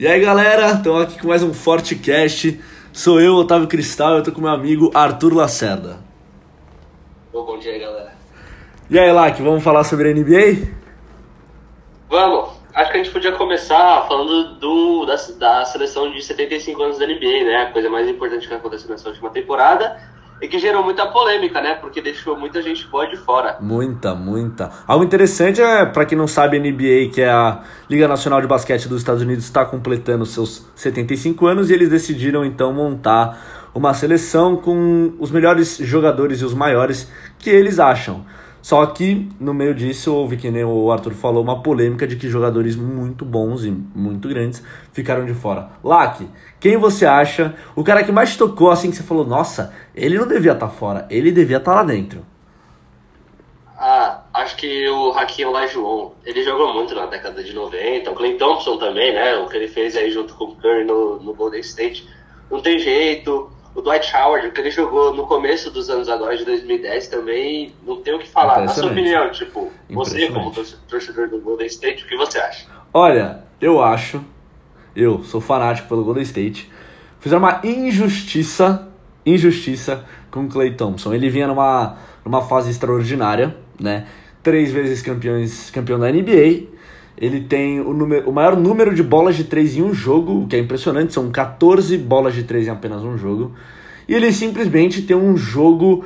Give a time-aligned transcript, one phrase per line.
[0.00, 2.58] E aí galera, estamos aqui com mais um Forte Cast.
[2.90, 5.98] Sou eu, Otávio Cristal, eu tô com meu amigo Arthur Lacerda.
[7.30, 8.14] bom dia galera.
[8.88, 10.72] E aí, Lac, vamos falar sobre a NBA?
[12.08, 12.48] Vamos!
[12.74, 17.06] Acho que a gente podia começar falando do, da, da seleção de 75 anos da
[17.06, 17.56] NBA, né?
[17.56, 20.00] A coisa mais importante que aconteceu nessa última temporada
[20.40, 21.74] e que gerou muita polêmica, né?
[21.74, 23.58] Porque deixou muita gente boa de fora.
[23.60, 24.70] Muita, muita.
[24.86, 28.46] Algo interessante é, para quem não sabe, a NBA, que é a Liga Nacional de
[28.46, 33.94] Basquete dos Estados Unidos, está completando seus 75 anos e eles decidiram então montar uma
[33.94, 38.24] seleção com os melhores jogadores e os maiores que eles acham.
[38.62, 42.28] Só que no meio disso houve, que nem o Arthur falou, uma polêmica de que
[42.28, 45.70] jogadores muito bons e muito grandes ficaram de fora.
[45.82, 46.28] Lack,
[46.58, 47.54] quem você acha?
[47.74, 50.72] O cara que mais tocou assim que você falou, nossa, ele não devia estar tá
[50.72, 52.24] fora, ele devia estar tá lá dentro?
[53.78, 58.34] Ah, acho que o Hakim Olajuwon, ele jogou muito na década de 90, o Clay
[58.36, 61.60] Thompson também, né, o que ele fez aí junto com o Curry no, no Golden
[61.60, 62.06] State,
[62.50, 66.44] não tem jeito, o Dwight Howard, que ele jogou no começo dos anos agora, de
[66.44, 68.60] 2010, também não tem o que falar.
[68.60, 70.52] Na sua opinião, tipo, você como
[70.88, 72.66] torcedor do Golden State, o que você acha?
[72.92, 74.24] Olha, eu acho,
[74.96, 76.70] eu sou fanático pelo Golden State,
[77.20, 78.88] fizeram uma injustiça,
[79.24, 81.14] injustiça com o Clay Thompson.
[81.14, 84.06] Ele vinha numa, numa fase extraordinária, né?
[84.42, 86.66] Três vezes campeões, campeão da NBA,
[87.16, 90.46] ele tem o, número, o maior número de bolas de três em um jogo, o
[90.46, 93.52] que é impressionante, são 14 bolas de três em apenas um jogo.
[94.08, 96.04] E ele simplesmente tem um jogo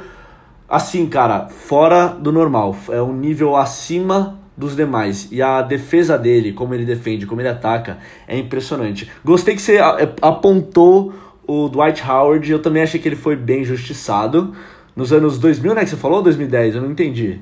[0.68, 2.76] assim, cara, fora do normal.
[2.90, 5.28] É um nível acima dos demais.
[5.30, 9.10] E a defesa dele, como ele defende, como ele ataca, é impressionante.
[9.24, 11.14] Gostei que você é, apontou
[11.46, 14.54] o Dwight Howard, eu também achei que ele foi bem justiçado.
[14.96, 16.76] Nos anos 2000, né, que você falou, 2010?
[16.76, 17.40] Eu não entendi.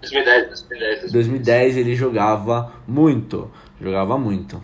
[0.00, 1.12] 2010, 2010.
[1.12, 3.50] 2010 ele jogava muito.
[3.80, 4.62] Jogava muito.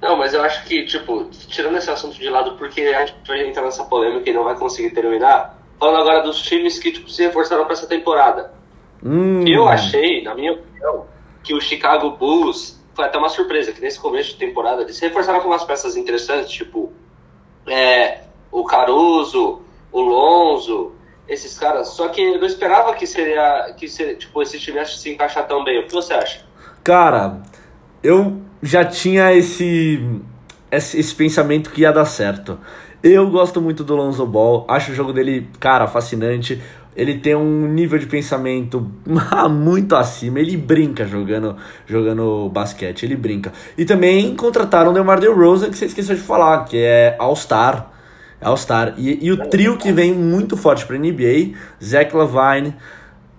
[0.00, 3.46] Não, mas eu acho que, tipo, tirando esse assunto de lado, porque a gente vai
[3.46, 7.22] entrar nessa polêmica e não vai conseguir terminar, falando agora dos times que, tipo, se
[7.22, 8.52] reforçaram para essa temporada.
[9.02, 9.46] Hum.
[9.46, 11.06] Eu achei, na minha opinião,
[11.42, 15.06] que o Chicago Bulls foi até uma surpresa, que nesse começo de temporada eles se
[15.06, 16.92] reforçaram com umas peças interessantes, tipo,
[17.66, 20.92] é, o Caruso, o Lonzo,
[21.28, 21.88] esses caras.
[21.88, 25.64] Só que eu não esperava que seria que seria, tipo esse time se encaixar tão
[25.64, 25.80] bem.
[25.80, 26.40] O que você acha?
[26.82, 27.42] Cara,
[28.02, 30.00] eu já tinha esse
[30.70, 32.58] esse, esse pensamento que ia dar certo.
[33.02, 36.60] Eu gosto muito do Lonzo Ball, acho o jogo dele, cara, fascinante.
[36.96, 38.90] Ele tem um nível de pensamento
[39.50, 40.38] muito acima.
[40.38, 43.52] Ele brinca jogando, jogando basquete, ele brinca.
[43.76, 47.93] E também contrataram o DeMar DeRozan, que você esqueceu de falar, que é All-Star
[48.44, 48.94] All-Star.
[48.96, 52.74] E, e, o trio que vem muito forte para NBA, Zach Lavine,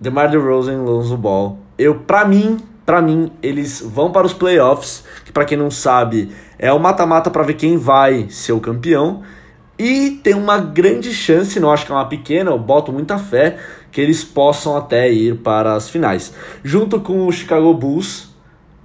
[0.00, 1.58] DeMar DeRozan, Lonzo Ball.
[1.78, 6.30] Eu, para mim, para mim, eles vão para os playoffs, que para quem não sabe,
[6.58, 9.22] é o mata-mata para ver quem vai ser o campeão.
[9.78, 13.58] E tem uma grande chance, não acho que é uma pequena, eu boto muita fé,
[13.90, 16.32] que eles possam até ir para as finais.
[16.62, 18.30] Junto com o Chicago Bulls,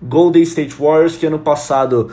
[0.02, 2.12] Golden State Warriors, que ano passado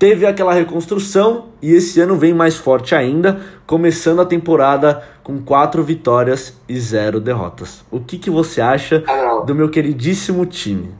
[0.00, 5.84] teve aquela reconstrução e esse ano vem mais forte ainda, começando a temporada com quatro
[5.84, 7.84] vitórias e zero derrotas.
[7.90, 10.94] O que, que você acha ah, do meu queridíssimo time?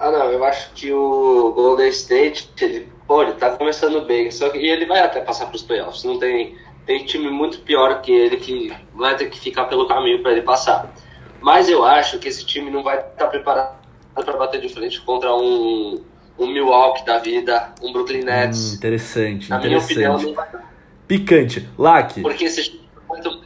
[0.00, 4.48] Ah não, eu acho que o Golden State, ele, pô, ele tá começando bem, só
[4.48, 6.02] que e ele vai até passar para os playoffs.
[6.02, 10.20] Não tem, tem time muito pior que ele que vai ter que ficar pelo caminho
[10.22, 10.92] para ele passar.
[11.40, 13.76] Mas eu acho que esse time não vai estar tá preparado
[14.12, 16.02] para bater de frente contra um
[16.38, 18.72] um Milwaukee da vida, um Brooklyn Nets.
[18.72, 19.96] Hum, interessante, Na interessante.
[19.96, 20.66] minha opinião, não
[21.06, 21.68] Picante.
[21.78, 22.20] Lack.
[22.20, 23.44] Porque esse muito...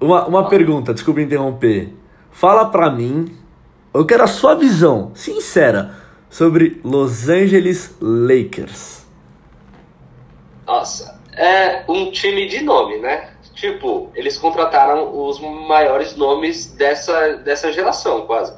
[0.00, 0.48] Uma, uma ah.
[0.48, 1.92] pergunta, desculpa interromper.
[2.30, 3.36] Fala pra mim,
[3.94, 5.94] eu quero a sua visão, sincera,
[6.28, 9.06] sobre Los Angeles Lakers.
[10.66, 13.30] Nossa, é um time de nome, né?
[13.54, 18.54] Tipo, eles contrataram os maiores nomes dessa, dessa geração, quase.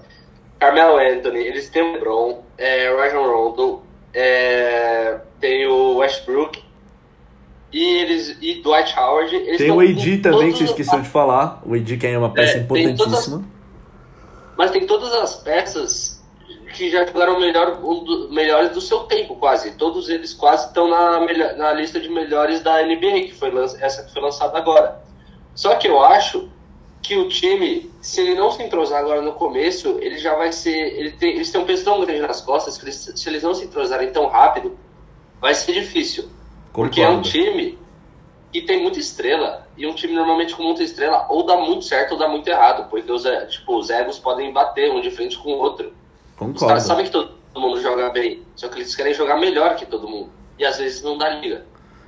[0.61, 6.63] Carmelo Anthony, eles têm o LeBron, é, Rajon Rondo, é, tem o Westbrook
[7.73, 9.35] e eles e Dwight Howard.
[9.35, 11.63] Eles tem o AD também, que você esqueceu de falar.
[11.65, 13.39] O AD que é uma peça é, importantíssima.
[13.39, 13.45] As,
[14.59, 16.23] mas tem todas as peças
[16.75, 19.73] que já jogaram melhor, um do, melhores do seu tempo, quase.
[19.73, 21.21] Todos eles quase estão na,
[21.57, 25.01] na lista de melhores da NBA, que foi essa que foi lançada agora.
[25.55, 26.51] Só que eu acho
[27.03, 30.77] que o time, se ele não se entrosar agora no começo, ele já vai ser.
[30.99, 33.55] Ele tem, eles têm um peso tão grande nas costas que eles, se eles não
[33.55, 34.77] se entrosarem tão rápido,
[35.41, 36.25] vai ser difícil.
[36.73, 36.91] Concordo.
[36.91, 37.79] Porque é um time
[38.53, 39.67] que tem muita estrela.
[39.77, 42.89] E um time normalmente com muita estrela ou dá muito certo ou dá muito errado.
[42.91, 45.93] Porque os, tipo, os egos podem bater um de frente com o outro.
[46.37, 46.57] Concordo.
[46.57, 48.43] Os caras sabem que todo mundo joga bem.
[48.55, 50.31] Só que eles querem jogar melhor que todo mundo.
[50.59, 51.65] E às vezes não dá liga.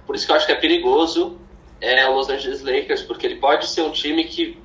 [0.06, 1.38] Por isso que eu acho que é perigoso
[1.82, 4.56] é o Los Angeles Lakers, porque ele pode ser um time que,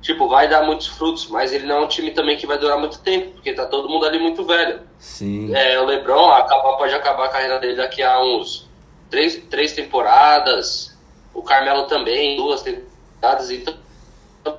[0.00, 2.78] tipo, vai dar muitos frutos, mas ele não é um time também que vai durar
[2.78, 4.80] muito tempo, porque tá todo mundo ali muito velho.
[4.98, 5.54] Sim.
[5.54, 8.68] É, o LeBron acaba, pode acabar a carreira dele daqui a uns
[9.10, 10.96] três, três temporadas,
[11.34, 13.74] o Carmelo também, duas temporadas, então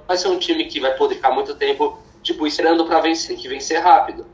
[0.07, 3.47] vai ser um time que vai poder ficar muito tempo, tipo, esperando para vencer, que
[3.47, 4.25] vencer rápido.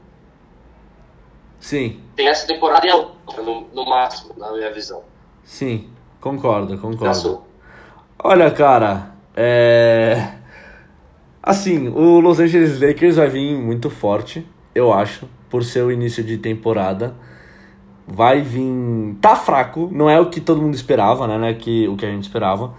[1.60, 2.02] Sim.
[2.16, 5.04] Tem essa temporada e a outra, no, no máximo, na minha visão.
[5.44, 7.44] Sim, concordo, concordo.
[8.20, 10.45] Olha, cara, é.
[11.46, 14.44] Assim, o Los Angeles Lakers vai vir muito forte,
[14.74, 17.14] eu acho, por ser o início de temporada.
[18.08, 19.16] Vai vir.
[19.22, 21.38] Tá fraco, não é o que todo mundo esperava, né?
[21.38, 22.74] Não é que, o que a gente esperava.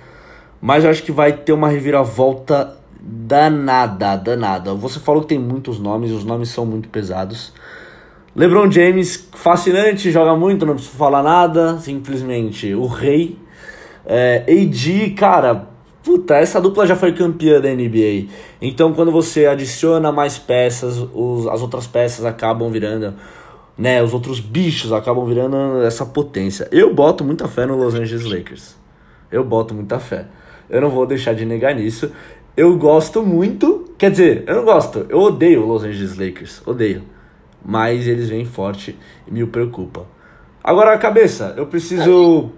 [0.61, 4.75] Mas eu acho que vai ter uma reviravolta danada, danada.
[4.75, 7.53] Você falou que tem muitos nomes, os nomes são muito pesados.
[8.35, 13.39] LeBron James, fascinante, joga muito, não preciso falar nada, simplesmente o rei
[14.05, 15.69] é, AD, cara,
[16.06, 18.29] puta, essa dupla já foi campeã da NBA.
[18.62, 23.12] Então quando você adiciona mais peças, os, as outras peças acabam virando,
[23.76, 24.00] né?
[24.00, 26.69] Os outros bichos acabam virando essa potência.
[26.70, 28.76] Eu boto muita fé no Los Angeles Lakers.
[29.32, 30.26] Eu boto muita fé.
[30.70, 32.12] Eu não vou deixar de negar nisso.
[32.56, 33.93] Eu gosto muito.
[33.99, 35.06] Quer dizer, eu não gosto.
[35.08, 36.62] Eu odeio o Los Angeles Lakers.
[36.64, 37.03] Odeio.
[37.64, 40.06] Mas eles vêm forte e me preocupa.
[40.62, 42.53] Agora, cabeça, eu preciso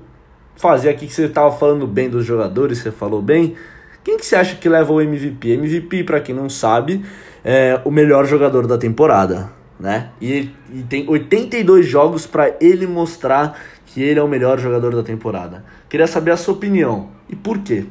[0.59, 3.57] fazer aqui que você estava falando bem dos jogadores, você falou bem.
[4.05, 5.53] Quem que você acha que leva o MVP?
[5.53, 7.05] MVP, para quem não sabe,
[7.45, 10.11] é o melhor jogador da temporada, né?
[10.21, 15.03] E, e tem 82 jogos para ele mostrar que ele é o melhor jogador da
[15.03, 15.65] temporada.
[15.89, 17.87] Queria saber a sua opinião e por quê?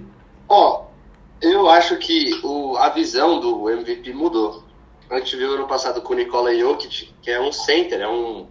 [0.50, 0.88] Ó, oh,
[1.42, 4.64] eu acho que o, a visão do MVP mudou.
[5.10, 8.46] A gente viu ano passado com o Nikola Jokic, que é um center, é um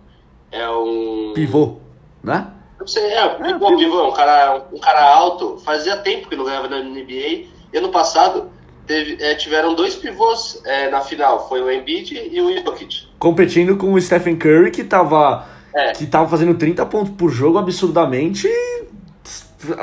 [0.50, 1.76] é um pivô,
[2.22, 2.52] né?
[2.78, 6.44] Não sei, é, é bom, Vivão, um cara, um cara alto, fazia tempo que não
[6.44, 7.46] ganhava na NBA.
[7.72, 8.50] E ano passado
[8.86, 13.08] teve, é, tiveram dois pivôs é, na final, foi o Embiid e o Jokic.
[13.18, 15.92] Competindo com o Stephen Curry, que tava, é.
[15.92, 18.48] que tava fazendo 30 pontos por jogo absurdamente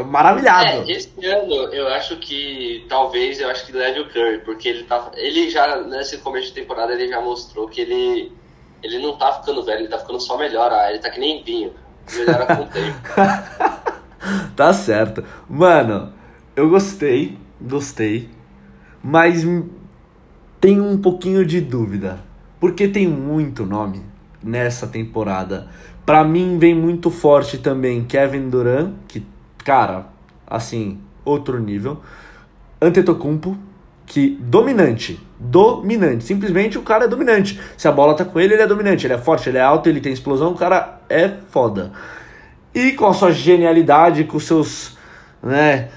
[0.06, 0.90] maravilhado.
[0.90, 4.84] É, esse ano eu acho que talvez eu acho que leve o Curry, porque ele
[4.84, 8.32] tá, ele já nesse começo de temporada ele já mostrou que ele
[8.82, 11.42] ele não tá ficando velho, ele tá ficando só melhor, ah, ele tá que nem
[11.42, 11.74] vinho.
[14.56, 15.24] Tá certo.
[15.50, 16.14] Mano,
[16.56, 18.30] eu gostei, gostei,
[19.04, 19.46] mas
[20.62, 22.20] tenho um pouquinho de dúvida.
[22.60, 24.02] Porque tem muito nome
[24.42, 25.68] nessa temporada.
[26.06, 29.26] Pra mim vem muito forte também Kevin Durant, que,
[29.66, 30.08] cara,
[30.48, 32.02] assim, outro nível.
[32.82, 33.58] Antetokounmpo,
[34.06, 37.60] que dominante, dominante, simplesmente o cara é dominante.
[37.78, 39.90] Se a bola tá com ele, ele é dominante, ele é forte, ele é alto,
[39.90, 41.92] ele tem explosão, o cara é foda.
[42.74, 44.98] E com a sua genialidade, com seus,
[45.42, 45.90] né,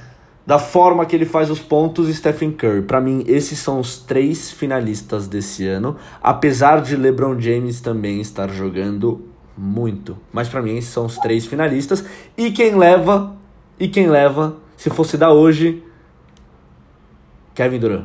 [0.47, 2.83] da forma que ele faz os pontos, Stephen Curry.
[2.83, 8.49] Para mim, esses são os três finalistas desse ano, apesar de LeBron James também estar
[8.49, 9.27] jogando
[9.57, 10.17] muito.
[10.33, 12.05] Mas para mim, esses são os três finalistas
[12.37, 13.35] e quem leva
[13.79, 15.83] e quem leva, se fosse da hoje,
[17.57, 18.05] Kevin Durant.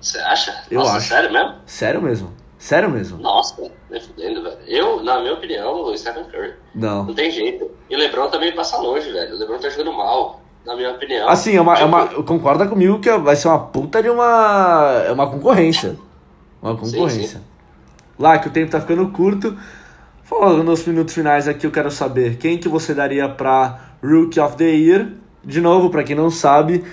[0.00, 0.64] Você acha?
[0.70, 1.08] Eu Nossa, acho.
[1.08, 1.54] sério mesmo?
[1.66, 2.32] Sério mesmo.
[2.58, 3.18] Sério mesmo.
[3.18, 4.56] Nossa, me fudendo, velho.
[4.66, 6.54] Eu, na minha opinião, o Stephen Curry.
[6.74, 7.04] Não.
[7.04, 7.70] Não tem jeito.
[7.90, 9.34] E o LeBron também passa longe, velho.
[9.34, 11.28] O LeBron tá jogando mal, na minha opinião.
[11.28, 15.02] Assim, é uma, é uma, concorda comigo que vai ser uma puta de uma.
[15.06, 15.96] É uma concorrência.
[16.62, 17.42] Uma concorrência.
[18.18, 19.56] Lá que o tempo tá ficando curto.
[20.22, 24.56] Falando nos minutos finais aqui, eu quero saber quem que você daria pra Rookie of
[24.56, 25.08] the Year.
[25.44, 26.84] De novo, pra quem não sabe,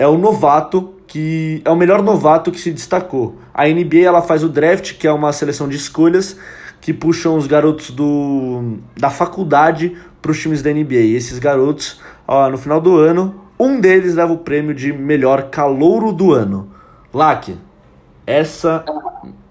[0.00, 3.36] é o novato que é o melhor novato que se destacou.
[3.52, 6.38] A NBA ela faz o draft, que é uma seleção de escolhas
[6.80, 10.94] que puxam os garotos do da faculdade para os times da NBA.
[10.94, 15.50] E esses garotos, ó, no final do ano, um deles leva o prêmio de melhor
[15.50, 16.72] calouro do ano.
[17.12, 17.58] Lack,
[18.26, 18.82] essa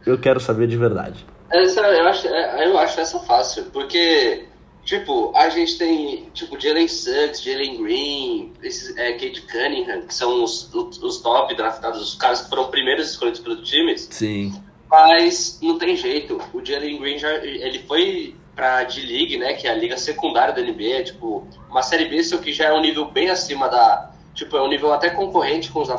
[0.03, 1.23] eu quero saber de verdade.
[1.51, 4.45] Essa, eu, acho, é, eu acho essa fácil, porque,
[4.89, 10.43] tipo, a gente tem, tipo, Jalen Suggs, Jalen Green, esses, é, Kate Cunningham, que são
[10.43, 14.51] os, os, os top draftados, os caras que foram primeiros escolhidos pelos times, Sim.
[14.89, 16.41] mas não tem jeito.
[16.51, 20.61] O Jalen Green já, ele foi pra D-League, né, que é a liga secundária da
[20.61, 24.57] NBA, tipo, uma série B, só que já é um nível bem acima da, tipo,
[24.57, 25.97] é um nível até concorrente com os da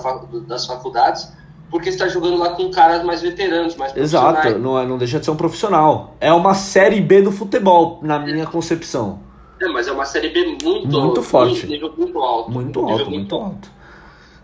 [0.49, 1.33] das faculdades,
[1.71, 4.63] porque está jogando lá com caras mais veteranos, mais Exato, profissionais.
[4.63, 6.17] não, é- não deixa de ser um profissional.
[6.21, 9.21] É uma série B do futebol, na minha concepção.
[9.61, 11.67] É, mas é uma série B muito Muito forte.
[11.67, 12.51] nível muito alto.
[12.51, 13.71] Muito alto, muito alto.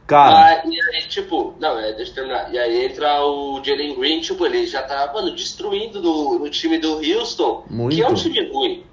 [0.07, 0.61] Cara.
[0.63, 2.53] Ah, e aí, tipo, não, é, deixa eu terminar.
[2.55, 6.79] E aí entra o Jalen Green, tipo, ele já tá, mano, destruindo no, no time
[6.79, 7.97] do Houston, Muito.
[7.97, 8.85] que é um time ruim.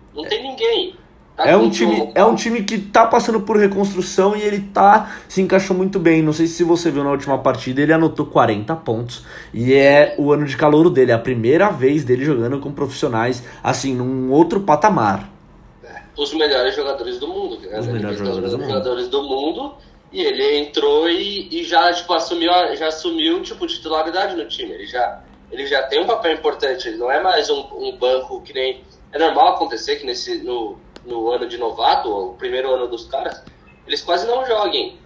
[1.43, 4.61] Tá É com um, time, é um time que tá passando por reconstrução e ele
[4.73, 6.21] tá se encaixou muito bem.
[6.21, 9.25] Não sei se você viu na última partida, ele anotou 40 pontos.
[9.53, 13.43] E é o ano de calouro dele, é a primeira vez dele jogando com profissionais,
[13.61, 15.29] assim, num outro patamar.
[16.17, 17.59] os melhores jogadores do mundo.
[17.59, 17.79] Né?
[17.79, 18.67] Os melhores jogadores do mundo.
[18.67, 19.75] jogadores do mundo.
[20.11, 24.71] E ele entrou e, e já, tipo, assumiu, já assumiu, tipo, titularidade no time.
[24.71, 25.21] Ele já,
[25.51, 26.87] ele já tem um papel importante.
[26.87, 28.81] Ele não é mais um, um banco que nem...
[29.11, 33.43] É normal acontecer que nesse, no, no ano de novato, o primeiro ano dos caras,
[33.85, 34.97] eles quase não joguem.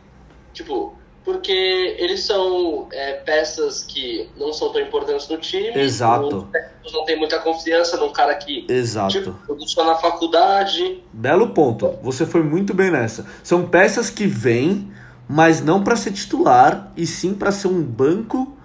[0.54, 5.78] Tipo, porque eles são é, peças que não são tão importantes no time.
[5.78, 6.38] Exato.
[6.38, 9.12] Os técnicos não têm muita confiança num cara que Exato.
[9.12, 11.04] Tipo, produção na faculdade.
[11.12, 12.00] Belo ponto.
[12.02, 13.26] Você foi muito bem nessa.
[13.44, 14.90] São peças que vêm,
[15.28, 18.56] mas não para ser titular, e sim para ser um banco,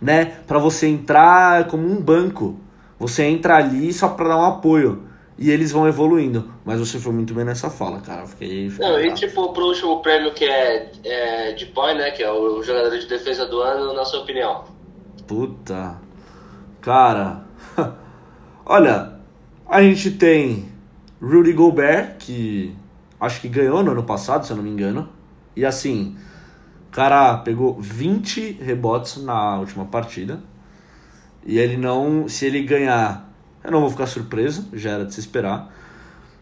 [0.00, 0.36] né?
[0.46, 2.56] Para você entrar como um banco.
[3.00, 5.08] Você entra ali só para dar um apoio.
[5.38, 6.52] E eles vão evoluindo.
[6.64, 8.26] Mas você foi muito bem nessa fala, cara.
[8.26, 8.70] Fiquei.
[8.70, 12.10] fiquei Não, e tipo, pro último prêmio que é, é de boy, né?
[12.10, 14.64] Que é o jogador de defesa do ano, na sua opinião.
[15.26, 15.98] Puta.
[16.80, 17.44] Cara.
[18.64, 19.14] Olha,
[19.68, 20.70] a gente tem
[21.20, 22.76] Rudy Gobert, que
[23.18, 25.08] acho que ganhou no ano passado, se eu não me engano.
[25.56, 26.16] E assim,
[26.88, 30.40] o cara pegou 20 rebotes na última partida.
[31.44, 32.28] E ele não.
[32.28, 33.31] Se ele ganhar,
[33.64, 35.72] eu não vou ficar surpreso, já era de se esperar.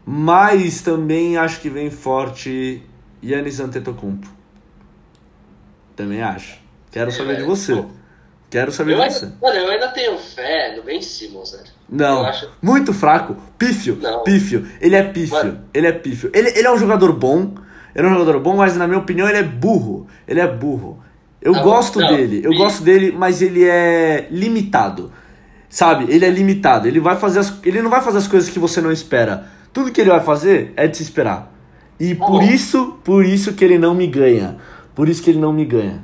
[0.05, 2.83] Mas também acho que vem forte
[3.23, 4.27] Yannis Antetokounmpo.
[5.95, 6.59] Também acho.
[6.91, 7.85] Quero saber de você.
[8.49, 9.27] Quero saber Eu de ainda, você.
[9.41, 11.65] mano, eu ainda tenho fé no Ben Simmons, velho.
[11.89, 13.37] Não, acho- muito fraco.
[13.57, 14.25] Pífio, Não.
[14.25, 14.67] pífio.
[14.81, 15.61] Ele é pífio, Mano.
[15.73, 16.31] ele é pífio.
[16.35, 17.55] Ele, ele é um jogador bom,
[17.95, 20.09] ele é um jogador bom, mas na minha opinião ele é burro.
[20.27, 21.01] Ele é burro.
[21.41, 25.13] Eu gosto não, dele, eu gosto dele, mas ele é limitado.
[25.71, 26.13] Sabe?
[26.13, 26.89] Ele é limitado.
[26.89, 29.47] Ele vai fazer as, ele não vai fazer as coisas que você não espera.
[29.73, 31.55] Tudo que ele vai fazer é de se esperar.
[31.99, 34.59] E Tá por isso, por isso que ele não me ganha.
[34.95, 36.03] Por isso que ele não me ganha.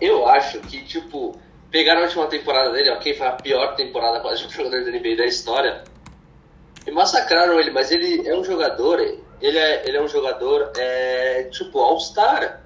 [0.00, 1.36] Eu acho que, tipo,
[1.70, 4.90] pegaram a última temporada dele, ok, foi a pior temporada quase de um jogador da
[4.90, 5.82] NBA da história.
[6.86, 11.48] E massacraram ele, mas ele é um jogador, ele é, ele é um jogador, é,
[11.50, 12.62] tipo, all-star.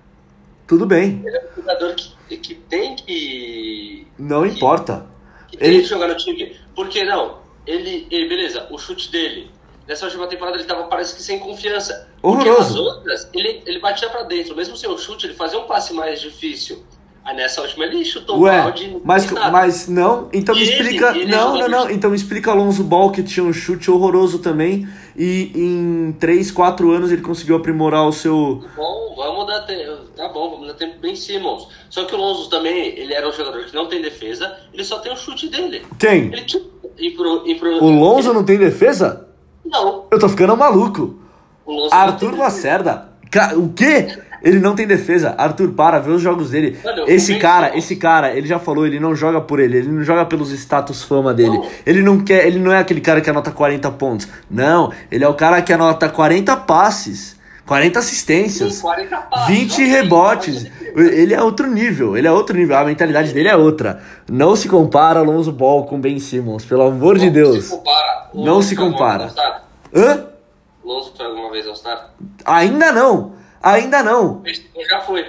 [0.66, 5.06] Tudo bem, Ele é um jogador que, que tem que não importa.
[5.56, 6.56] Que tem Ele- que jogar no time.
[6.74, 9.50] Porque não, ele, ele, beleza, o chute dele.
[9.86, 12.08] Nessa última temporada ele tava, parece que sem confiança.
[12.22, 12.70] Porque Horroroso.
[12.74, 14.56] nas outras, ele, ele batia pra dentro.
[14.56, 16.82] Mesmo sem o chute, ele fazia um passe mais difícil.
[17.22, 18.98] Aí nessa última ele chutou Ué, balde.
[19.02, 21.10] mas, mas não, então me E ele- explica.
[21.16, 21.90] ele não, não, não.
[21.90, 24.86] Então me explica Alonso Ball que tinha um chute horroroso também.
[25.16, 28.62] E em 3, 4 anos ele conseguiu aprimorar o seu.
[29.44, 29.96] Vamos dar tempo.
[30.16, 31.68] Tá bom, vamos dar tempo bem Simmons.
[31.90, 34.98] Só que o Lonzo também, ele era um jogador que não tem defesa, ele só
[34.98, 35.84] tem o chute dele.
[35.98, 36.32] Quem?
[36.32, 37.16] Ele
[37.80, 39.28] O Lonzo não tem defesa?
[39.64, 41.18] Não, Eu tô ficando maluco.
[41.90, 43.08] Arthur Lacerda.
[43.56, 44.18] O quê?
[44.42, 45.34] Ele não tem defesa.
[45.36, 46.78] Arthur, para, vê os jogos dele.
[46.84, 50.02] Mano, Esse cara, esse cara, ele já falou, ele não joga por ele, ele não
[50.02, 51.56] joga pelos status fama dele.
[51.56, 51.66] Não.
[51.86, 54.28] Ele não quer, ele não é aquele cara que anota 40 pontos.
[54.50, 57.36] Não, ele é o cara que anota 40 passes,
[57.66, 58.74] 40 assistências.
[58.74, 60.66] Sim, 40 passes, 20 ok, rebotes.
[60.96, 62.76] Ele é outro nível, ele é outro nível.
[62.76, 64.02] A mentalidade dele é outra.
[64.30, 67.64] Não se compara Alonso Ball com Ben Simmons, pelo amor de Não Deus.
[67.64, 68.30] Se compara.
[68.34, 69.32] Não Lonzo se compara.
[69.94, 70.26] Hã?
[70.82, 72.10] O Lonzo foi alguma vez All-Star?
[72.44, 73.32] Ainda não.
[73.62, 74.42] Ainda não.
[74.44, 75.24] Ele já foi.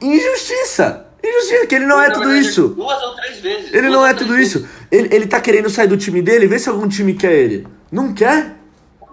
[0.00, 1.06] Injustiça.
[1.22, 2.68] Injustiça, que ele não é Na tudo verdade, isso.
[2.68, 3.72] Duas ou três vezes.
[3.72, 4.54] Ele Duas não é tudo vezes.
[4.56, 4.68] isso.
[4.92, 7.66] Ele, ele tá querendo sair do time dele, vê se algum time quer ele.
[7.90, 8.54] Não quer?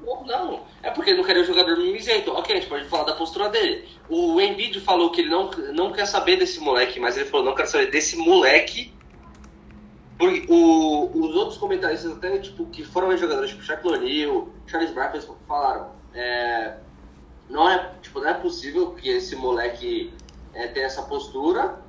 [0.05, 0.59] Não, não.
[0.83, 2.31] É porque ele não queria um jogador mimizento.
[2.31, 3.87] Ok, a gente pode falar da postura dele.
[4.09, 7.55] O Embiid falou que ele não, não quer saber desse moleque, mas ele falou, não
[7.55, 8.93] quero saber desse moleque.
[10.17, 15.23] Porque o, os outros comentaristas até, tipo, que foram jogadores, tipo, Shaquille O'Neal, Charles Barkley,
[15.47, 16.75] falaram, é,
[17.49, 20.13] não é, tipo, não é possível que esse moleque
[20.53, 21.80] é, tenha essa postura,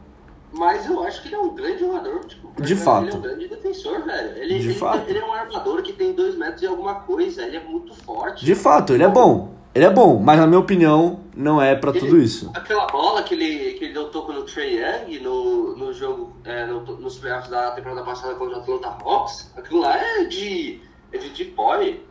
[0.52, 3.16] mas eu acho que ele é um grande jogador, tipo, De Ele é fato.
[3.16, 4.36] um grande defensor, velho.
[4.38, 5.08] Ele, De ele, fato.
[5.08, 8.44] ele é um armador que tem dois metros e alguma coisa, ele é muito forte.
[8.44, 9.52] De fato, ele é bom.
[9.74, 12.50] Ele é bom, mas na minha opinião, não é pra Ele- tudo isso.
[12.54, 16.66] Aquela bola que ele, que ele deu toco no Trey Young no, no jogo, é,
[16.66, 20.78] no, nos playoffs da temporada passada contra o Atlanta Hawks, aquilo lá é de,
[21.10, 22.04] é de deep boy.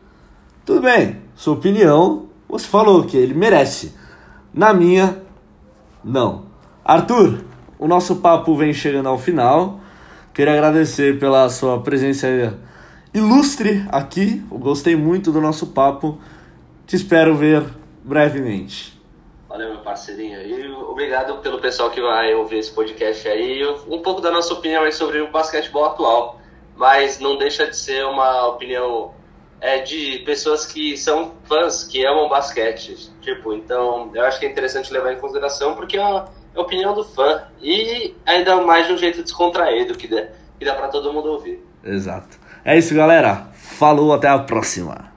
[0.66, 3.94] Tudo bem, sua opinião, você falou que ele merece.
[4.52, 5.22] Na minha,
[6.04, 6.46] não.
[6.84, 7.44] Arthur,
[7.82, 9.80] o nosso papo vem chegando ao final.
[10.36, 12.28] Queria agradecer pela sua presença
[13.12, 14.46] ilustre aqui.
[14.52, 16.20] Eu gostei muito do nosso papo.
[16.86, 17.66] Te espero ver
[18.04, 19.02] brevemente.
[19.50, 20.40] Valeu, meu parceirinho.
[20.40, 23.66] E obrigado pelo pessoal que vai ouvir esse podcast aí.
[23.88, 26.40] Um pouco da nossa opinião aí sobre o basquetebol atual.
[26.76, 29.12] Mas não deixa de ser uma opinião
[29.60, 33.10] é, de pessoas que são fãs, que amam basquete.
[33.22, 37.04] Tipo, então eu acho que é interessante levar em consideração porque é a opinião do
[37.04, 37.44] fã.
[37.62, 40.28] E ainda mais de um jeito descontraído que dá,
[40.58, 41.64] que dá para todo mundo ouvir.
[41.84, 42.40] Exato.
[42.64, 43.48] É isso, galera.
[43.54, 45.11] Falou, até a próxima.